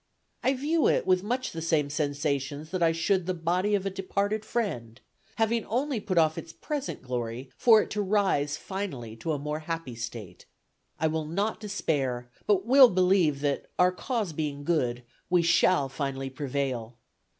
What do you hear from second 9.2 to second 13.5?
a more happy state. I will not despair, but will believe